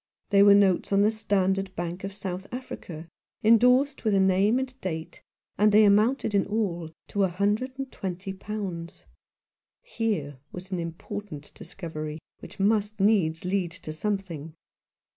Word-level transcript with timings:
They 0.31 0.41
were 0.41 0.55
notes 0.55 0.91
on 0.91 1.03
the 1.03 1.11
Standard 1.11 1.75
Bank 1.75 2.03
of 2.03 2.11
South 2.11 2.47
Africa, 2.51 3.07
endorsed 3.43 4.03
with 4.03 4.15
a 4.15 4.19
name 4.19 4.57
and 4.57 4.81
date, 4.81 5.21
and 5.59 5.71
they 5.71 5.83
amounted 5.83 6.33
in 6.33 6.47
all 6.47 6.89
to 7.09 7.23
a 7.23 7.27
hundred 7.27 7.77
and 7.77 7.91
twenty 7.91 8.33
pounds. 8.33 9.05
Here 9.83 10.39
was 10.51 10.71
an 10.71 10.79
important 10.79 11.51
discovery, 11.53 12.17
which 12.39 12.59
must 12.59 12.99
needs 12.99 13.45
lead 13.45 13.69
to 13.69 13.93
something. 13.93 14.55